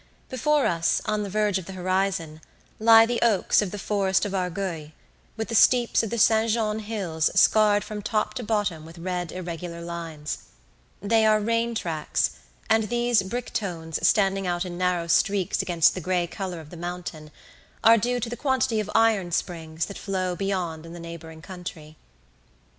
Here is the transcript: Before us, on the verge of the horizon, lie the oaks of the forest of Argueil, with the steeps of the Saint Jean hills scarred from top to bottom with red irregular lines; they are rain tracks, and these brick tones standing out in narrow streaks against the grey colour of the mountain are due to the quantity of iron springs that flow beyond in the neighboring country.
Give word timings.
Before 0.29 0.65
us, 0.65 0.99
on 1.05 1.21
the 1.21 1.29
verge 1.29 1.59
of 1.59 1.67
the 1.67 1.73
horizon, 1.77 2.41
lie 2.79 3.05
the 3.05 3.21
oaks 3.21 3.61
of 3.61 3.69
the 3.69 3.77
forest 3.77 4.25
of 4.25 4.31
Argueil, 4.33 4.93
with 5.37 5.49
the 5.49 5.53
steeps 5.53 6.01
of 6.01 6.09
the 6.09 6.17
Saint 6.17 6.49
Jean 6.49 6.79
hills 6.79 7.29
scarred 7.39 7.83
from 7.83 8.01
top 8.01 8.33
to 8.33 8.43
bottom 8.43 8.83
with 8.83 8.97
red 8.97 9.31
irregular 9.31 9.79
lines; 9.79 10.39
they 11.03 11.23
are 11.23 11.39
rain 11.39 11.75
tracks, 11.75 12.31
and 12.67 12.85
these 12.89 13.21
brick 13.21 13.53
tones 13.53 13.99
standing 14.01 14.47
out 14.47 14.65
in 14.65 14.75
narrow 14.75 15.05
streaks 15.05 15.61
against 15.61 15.93
the 15.93 16.01
grey 16.01 16.25
colour 16.25 16.59
of 16.59 16.71
the 16.71 16.77
mountain 16.77 17.29
are 17.83 17.99
due 17.99 18.19
to 18.19 18.27
the 18.27 18.35
quantity 18.35 18.79
of 18.79 18.89
iron 18.95 19.31
springs 19.31 19.85
that 19.85 19.99
flow 19.99 20.35
beyond 20.35 20.83
in 20.83 20.93
the 20.93 20.99
neighboring 20.99 21.43
country. 21.43 21.95